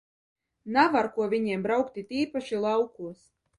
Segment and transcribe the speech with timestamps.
[0.77, 3.25] Nav ar ko viņiem braukt, it īpaši laukos.